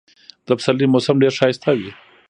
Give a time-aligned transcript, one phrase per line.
[0.47, 1.91] د پسرلي موسم ډېر ښایسته وي.